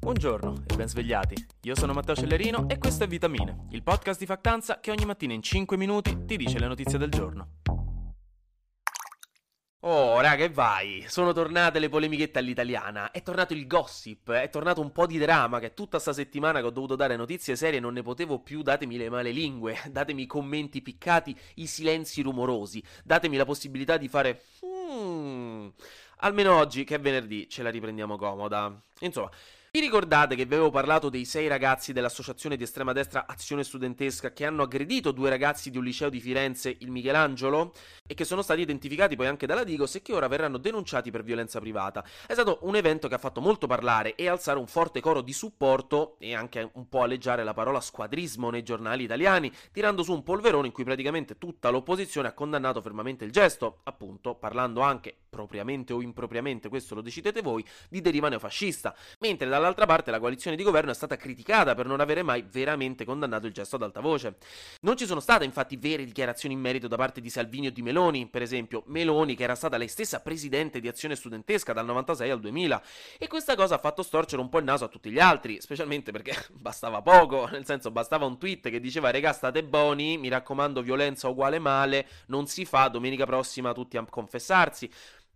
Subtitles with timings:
[0.00, 1.34] Buongiorno e ben svegliati.
[1.62, 5.34] Io sono Matteo Cellerino e questo è Vitamine, il podcast di Factanza che ogni mattina
[5.34, 7.56] in 5 minuti ti dice le notizie del giorno.
[9.80, 11.04] Oh, raga, e vai!
[11.08, 15.58] Sono tornate le polemichette all'italiana, è tornato il gossip, è tornato un po' di drama
[15.58, 18.96] che tutta sta settimana che ho dovuto dare notizie serie non ne potevo più, datemi
[18.96, 24.42] le male lingue, datemi i commenti piccati, i silenzi rumorosi, datemi la possibilità di fare...
[24.64, 25.68] Hmm.
[26.20, 28.76] Almeno oggi, che è venerdì, ce la riprendiamo comoda.
[29.00, 29.30] Insomma,
[29.70, 34.32] vi ricordate che vi avevo parlato dei sei ragazzi dell'associazione di estrema destra Azione Studentesca
[34.32, 37.74] che hanno aggredito due ragazzi di un liceo di Firenze, il Michelangelo,
[38.06, 41.22] e che sono stati identificati poi anche dalla Digos e che ora verranno denunciati per
[41.22, 42.02] violenza privata?
[42.26, 45.34] È stato un evento che ha fatto molto parlare e alzare un forte coro di
[45.34, 50.22] supporto e anche un po' alleggiare la parola squadrismo nei giornali italiani, tirando su un
[50.22, 55.92] polverone in cui praticamente tutta l'opposizione ha condannato fermamente il gesto, appunto parlando anche propriamente
[55.92, 60.62] o impropriamente, questo lo decidete voi, di deriva neofascista, mentre dall'altra parte la coalizione di
[60.62, 64.36] governo è stata criticata per non avere mai veramente condannato il gesto ad alta voce.
[64.80, 67.82] Non ci sono state infatti vere dichiarazioni in merito da parte di Salvini o di
[67.82, 72.30] Meloni, per esempio Meloni che era stata lei stessa presidente di azione studentesca dal 96
[72.30, 72.82] al 2000
[73.18, 76.12] e questa cosa ha fatto storcere un po' il naso a tutti gli altri, specialmente
[76.12, 80.82] perché bastava poco, nel senso bastava un tweet che diceva regà state buoni, mi raccomando
[80.82, 84.90] violenza uguale male, non si fa, domenica prossima tutti a confessarsi.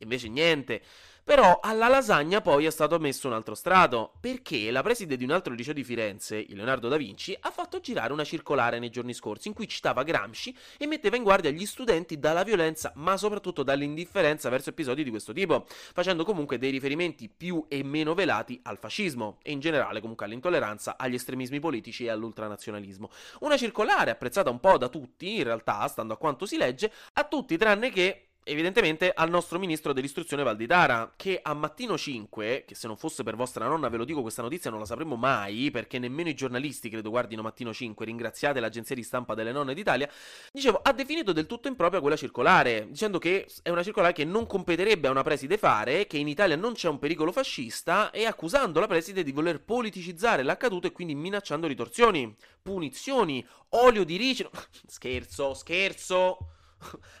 [0.00, 0.82] Invece niente.
[1.28, 5.30] Però alla lasagna poi è stato messo un altro strato, perché la preside di un
[5.30, 9.12] altro liceo di Firenze, il Leonardo da Vinci, ha fatto girare una circolare nei giorni
[9.12, 13.62] scorsi in cui citava Gramsci e metteva in guardia gli studenti dalla violenza, ma soprattutto
[13.62, 18.78] dall'indifferenza verso episodi di questo tipo, facendo comunque dei riferimenti più e meno velati al
[18.78, 23.10] fascismo e in generale comunque all'intolleranza, agli estremismi politici e all'ultranazionalismo.
[23.40, 27.24] Una circolare apprezzata un po' da tutti, in realtà, stando a quanto si legge, a
[27.24, 32.86] tutti tranne che evidentemente al nostro ministro dell'istruzione Valditara, che a mattino 5, che se
[32.86, 35.98] non fosse per vostra nonna ve lo dico questa notizia non la sapremmo mai, perché
[35.98, 40.10] nemmeno i giornalisti credo guardino mattino 5, ringraziate l'agenzia di stampa delle nonne d'Italia,
[40.52, 44.46] dicevo, ha definito del tutto impropria quella circolare, dicendo che è una circolare che non
[44.46, 48.80] competerebbe a una preside fare, che in Italia non c'è un pericolo fascista, e accusando
[48.80, 54.50] la preside di voler politicizzare l'accaduto e quindi minacciando ritorsioni, punizioni, olio di ricino...
[54.86, 56.38] scherzo, scherzo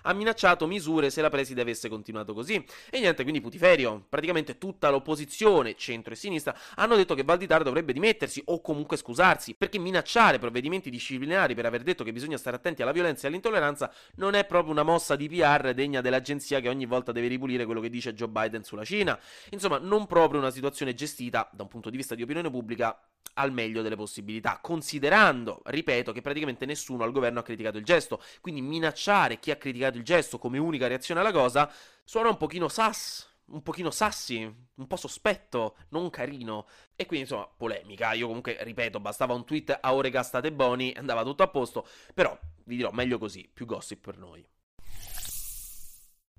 [0.02, 2.64] ha minacciato misure se la preside avesse continuato così.
[2.90, 4.06] E niente, quindi putiferio.
[4.08, 9.54] Praticamente tutta l'opposizione, centro e sinistra, hanno detto che Valditara dovrebbe dimettersi o comunque scusarsi,
[9.54, 13.92] perché minacciare provvedimenti disciplinari per aver detto che bisogna stare attenti alla violenza e all'intolleranza
[14.16, 17.80] non è proprio una mossa di PR degna dell'agenzia che ogni volta deve ripulire quello
[17.80, 19.18] che dice Joe Biden sulla Cina.
[19.50, 22.98] Insomma, non proprio una situazione gestita da un punto di vista di opinione pubblica
[23.34, 28.20] al meglio delle possibilità, considerando, ripeto, che praticamente nessuno al governo ha criticato il gesto,
[28.40, 31.70] quindi minacciare chi ha criticato il gesto come unica reazione alla cosa
[32.04, 34.42] suona un pochino sass, un pochino sassi,
[34.74, 36.66] un po' sospetto, non carino.
[36.96, 38.12] E quindi insomma, polemica.
[38.12, 42.36] Io comunque, ripeto, bastava un tweet a ore gastate Boni andava tutto a posto, però
[42.64, 44.46] vi dirò meglio così, più gossip per noi.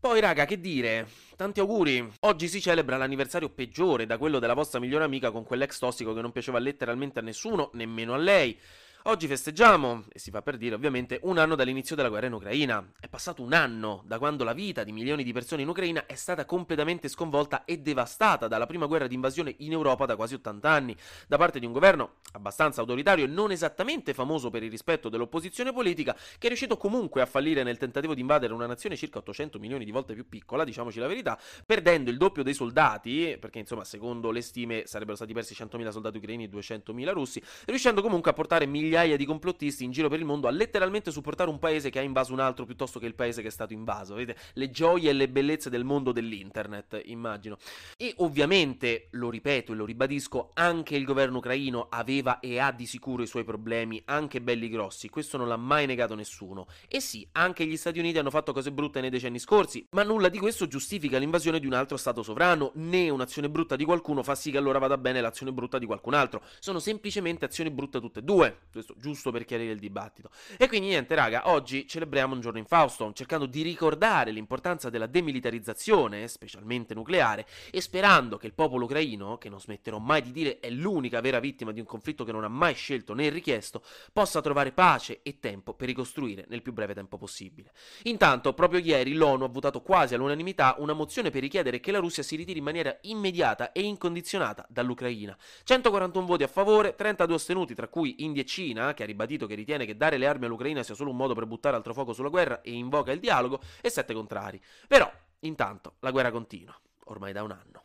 [0.01, 1.09] Poi, raga, che dire?
[1.35, 2.09] Tanti auguri!
[2.21, 6.21] Oggi si celebra l'anniversario peggiore da quello della vostra migliore amica con quell'ex tossico che
[6.21, 8.57] non piaceva letteralmente a nessuno, nemmeno a lei.
[9.03, 12.85] Oggi festeggiamo, e si fa per dire ovviamente, un anno dall'inizio della guerra in Ucraina.
[12.99, 16.15] È passato un anno da quando la vita di milioni di persone in Ucraina è
[16.15, 20.69] stata completamente sconvolta e devastata dalla prima guerra di invasione in Europa da quasi 80
[20.69, 20.97] anni,
[21.29, 25.71] da parte di un governo abbastanza autoritario e non esattamente famoso per il rispetto dell'opposizione
[25.71, 29.59] politica, che è riuscito comunque a fallire nel tentativo di invadere una nazione circa 800
[29.59, 33.85] milioni di volte più piccola, diciamoci la verità, perdendo il doppio dei soldati, perché insomma
[33.85, 38.33] secondo le stime sarebbero stati persi 100.000 soldati ucraini e 200.000 russi, riuscendo comunque a
[38.33, 41.91] portare migliaia migliaia di complottisti in giro per il mondo a letteralmente supportare un paese
[41.91, 44.15] che ha invaso un altro piuttosto che il paese che è stato invaso.
[44.15, 47.57] Vedete le gioie e le bellezze del mondo dell'internet, immagino.
[47.97, 52.87] E ovviamente, lo ripeto e lo ribadisco, anche il governo ucraino aveva e ha di
[52.87, 56.67] sicuro i suoi problemi, anche belli grossi, questo non l'ha mai negato nessuno.
[56.87, 60.29] E sì, anche gli Stati Uniti hanno fatto cose brutte nei decenni scorsi, ma nulla
[60.29, 64.33] di questo giustifica l'invasione di un altro Stato sovrano, né un'azione brutta di qualcuno fa
[64.35, 66.41] sì che allora vada bene l'azione brutta di qualcun altro.
[66.59, 70.29] Sono semplicemente azioni brutte tutte e due questo giusto per chiarire il dibattito.
[70.57, 75.07] E quindi niente, raga, oggi celebriamo un giorno in Fausto, cercando di ricordare l'importanza della
[75.07, 80.59] demilitarizzazione, specialmente nucleare, e sperando che il popolo ucraino, che non smetterò mai di dire
[80.59, 83.83] è l'unica vera vittima di un conflitto che non ha mai scelto né richiesto,
[84.13, 87.71] possa trovare pace e tempo per ricostruire nel più breve tempo possibile.
[88.03, 92.23] Intanto, proprio ieri l'ONU ha votato quasi all'unanimità una mozione per richiedere che la Russia
[92.23, 95.37] si ritiri in maniera immediata e incondizionata dall'Ucraina.
[95.63, 99.47] 141 voti a favore, 32 astenuti, tra cui India e Cina, Cina, che ha ribadito
[99.47, 102.13] che ritiene che dare le armi all'Ucraina sia solo un modo per buttare altro fuoco
[102.13, 104.61] sulla guerra e invoca il dialogo, e sette contrari.
[104.87, 107.83] Però, intanto, la guerra continua, ormai da un anno.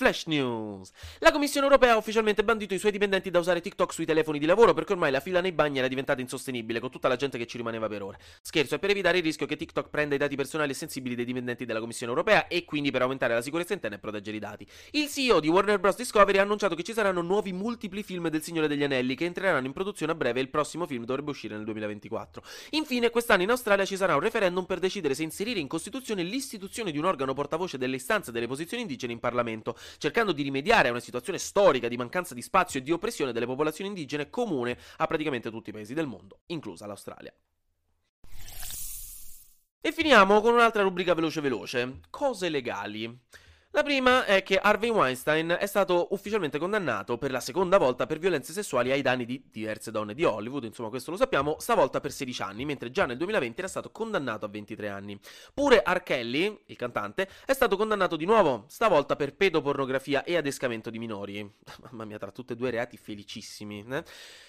[0.00, 0.92] Flash News.
[1.18, 4.46] La Commissione europea ha ufficialmente bandito i suoi dipendenti da usare TikTok sui telefoni di
[4.46, 7.46] lavoro perché ormai la fila nei bagni era diventata insostenibile con tutta la gente che
[7.46, 8.18] ci rimaneva per ore.
[8.40, 11.26] Scherzo, è per evitare il rischio che TikTok prenda i dati personali e sensibili dei
[11.26, 14.66] dipendenti della Commissione europea e quindi per aumentare la sicurezza interna e proteggere i dati.
[14.92, 15.96] Il CEO di Warner Bros.
[15.96, 19.66] Discovery ha annunciato che ci saranno nuovi multipli film del Signore degli Anelli che entreranno
[19.66, 22.42] in produzione a breve e il prossimo film dovrebbe uscire nel 2024.
[22.70, 26.90] Infine, quest'anno in Australia ci sarà un referendum per decidere se inserire in Costituzione l'istituzione
[26.90, 30.90] di un organo portavoce delle istanze delle posizioni indigene in Parlamento, cercando di rimediare a
[30.90, 35.06] una situazione storica di mancanza di spazio e di oppressione delle popolazioni indigene comune a
[35.06, 37.34] praticamente tutti i paesi del mondo, inclusa l'Australia.
[39.82, 43.18] E finiamo con un'altra rubrica veloce veloce, cose legali.
[43.72, 48.18] La prima è che Harvey Weinstein è stato ufficialmente condannato per la seconda volta per
[48.18, 52.10] violenze sessuali ai danni di diverse donne di Hollywood, insomma questo lo sappiamo, stavolta per
[52.10, 55.20] 16 anni, mentre già nel 2020 era stato condannato a 23 anni.
[55.54, 56.02] Pure R.
[56.02, 61.48] Kelly, il cantante, è stato condannato di nuovo, stavolta per pedopornografia e adescamento di minori.
[61.92, 63.86] Mamma mia, tra tutti e due reati felicissimi.
[63.88, 64.02] Eh?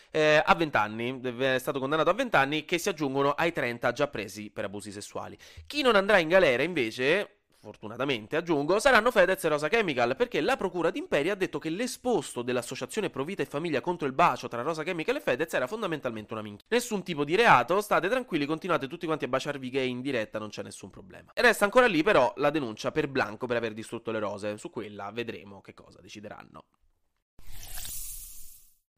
[0.10, 3.92] Eh, a 20 anni, è stato condannato a 20 anni che si aggiungono ai 30
[3.92, 5.38] già presi per abusi sessuali.
[5.68, 10.58] Chi non andrà in galera invece fortunatamente aggiungo, saranno Fedez e Rosa Chemical, perché la
[10.58, 14.84] procura d'Imperia ha detto che l'esposto dell'associazione Provita e Famiglia contro il bacio tra Rosa
[14.84, 16.66] Chemical e Fedez era fondamentalmente una minchia.
[16.70, 20.50] Nessun tipo di reato, state tranquilli, continuate tutti quanti a baciarvi gay in diretta, non
[20.50, 21.32] c'è nessun problema.
[21.34, 24.72] E resta ancora lì però la denuncia per Blanco per aver distrutto le rose, su
[24.72, 26.66] quella vedremo che cosa decideranno.